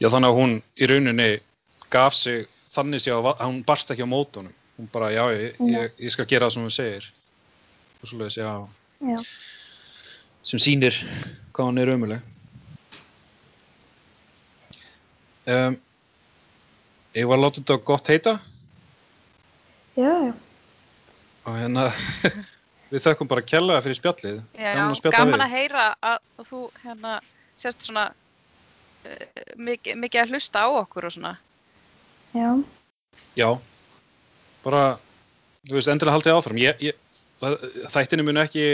[0.00, 1.30] Já, þannig að hún í rauninni
[1.92, 4.54] gaf sig þannig að hún barst ekki á mótunum.
[4.78, 7.08] Hún bara, já, ég, ég, ég skal gera það sem hún segir.
[8.00, 8.52] Og svoleiðis, já,
[9.00, 9.20] Já.
[10.44, 10.96] sem sýnir
[11.54, 12.26] hvað hún er ömuleg.
[15.50, 15.76] Um,
[17.16, 18.34] ég var að láta þetta gott heita
[19.96, 20.34] Já, já.
[21.48, 21.86] og hérna
[22.92, 24.42] við þökkum bara kjallaða fyrir spjallið.
[24.54, 27.16] Já, Gaman að gaman að heyra að þú hérna
[27.58, 29.24] sérst svona uh,
[29.56, 31.34] mikið, mikið að hlusta á okkur og svona.
[32.36, 32.52] Já,
[33.38, 33.46] Já,
[34.64, 34.98] bara,
[35.66, 36.58] þú veist, endilega haldið áfram.
[36.60, 36.98] Ég, ég,
[37.40, 38.64] þættinni munu ekki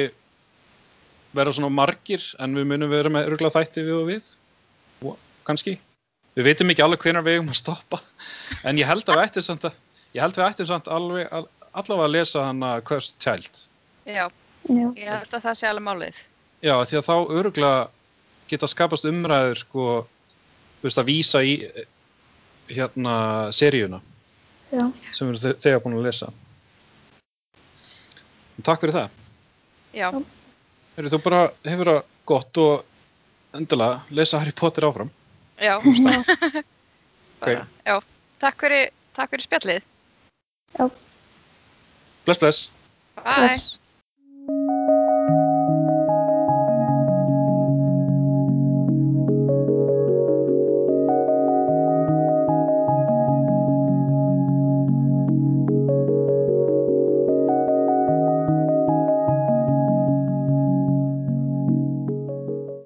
[1.37, 4.31] vera svona margir, en við munum vera með örgulega þætti við og við,
[5.03, 5.77] og, kannski.
[6.37, 8.01] Við veitum ekki alveg hvenær við eigum að stoppa,
[8.67, 9.77] en ég held að við ættum samt að,
[10.17, 13.63] ég held við ættum samt alveg, al, allavega að lesa hana Cursed Child.
[14.07, 14.25] Já,
[14.69, 16.25] já, ég held að það sé alveg málið.
[16.65, 17.85] Já, því að þá örgulega
[18.51, 19.87] geta skapast umræður, sko,
[20.81, 21.89] þú veist, að vísa í, eh,
[22.73, 23.17] hérna,
[23.55, 24.03] seríuna.
[24.73, 24.91] já.
[25.13, 26.33] sem við erum þegar búin að lesa
[28.57, 29.23] en takk fyrir það
[29.97, 30.09] Já,
[30.97, 35.11] Heru, þú bara hefur það gott og endilega lesa Harry Potter áfram
[35.61, 36.17] já, Já,
[37.41, 37.97] bara, já.
[38.41, 39.83] Takk fyrir, takk fyrir spjallið.
[40.79, 40.91] já.
[42.27, 42.59] bless bless
[43.17, 43.47] Bye.
[43.47, 43.86] Bless.